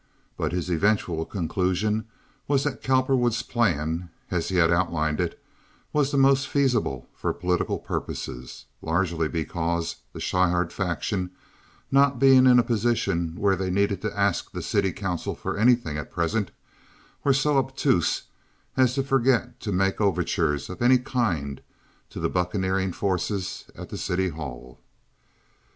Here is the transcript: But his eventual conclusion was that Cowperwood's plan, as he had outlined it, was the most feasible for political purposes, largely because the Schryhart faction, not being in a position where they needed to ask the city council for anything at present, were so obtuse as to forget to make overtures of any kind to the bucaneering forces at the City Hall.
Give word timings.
But 0.35 0.51
his 0.51 0.71
eventual 0.71 1.25
conclusion 1.25 2.05
was 2.47 2.63
that 2.63 2.81
Cowperwood's 2.81 3.43
plan, 3.43 4.09
as 4.31 4.49
he 4.49 4.55
had 4.55 4.71
outlined 4.73 5.21
it, 5.21 5.39
was 5.93 6.09
the 6.09 6.17
most 6.17 6.47
feasible 6.47 7.07
for 7.13 7.31
political 7.33 7.77
purposes, 7.77 8.65
largely 8.81 9.27
because 9.27 9.97
the 10.11 10.19
Schryhart 10.19 10.71
faction, 10.73 11.29
not 11.91 12.17
being 12.17 12.47
in 12.47 12.57
a 12.57 12.63
position 12.63 13.35
where 13.35 13.55
they 13.55 13.69
needed 13.69 14.01
to 14.01 14.19
ask 14.19 14.49
the 14.51 14.63
city 14.63 14.91
council 14.91 15.35
for 15.35 15.55
anything 15.55 15.99
at 15.99 16.09
present, 16.09 16.49
were 17.23 17.31
so 17.31 17.59
obtuse 17.59 18.23
as 18.75 18.95
to 18.95 19.03
forget 19.03 19.59
to 19.59 19.71
make 19.71 20.01
overtures 20.01 20.67
of 20.67 20.81
any 20.81 20.97
kind 20.97 21.61
to 22.09 22.19
the 22.19 22.27
bucaneering 22.27 22.91
forces 22.91 23.65
at 23.75 23.89
the 23.89 23.99
City 23.99 24.29
Hall. 24.29 24.79